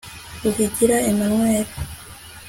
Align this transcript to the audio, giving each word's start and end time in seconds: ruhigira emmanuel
ruhigira 0.41 0.95
emmanuel 1.09 1.67